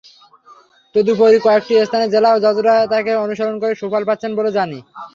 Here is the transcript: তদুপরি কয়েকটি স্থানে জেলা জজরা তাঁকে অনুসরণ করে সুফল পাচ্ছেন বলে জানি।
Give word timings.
তদুপরি 0.95 1.37
কয়েকটি 1.45 1.73
স্থানে 1.87 2.05
জেলা 2.13 2.29
জজরা 2.45 2.75
তাঁকে 2.91 3.13
অনুসরণ 3.25 3.55
করে 3.61 3.73
সুফল 3.81 4.03
পাচ্ছেন 4.09 4.31
বলে 4.37 4.51
জানি। 4.57 4.79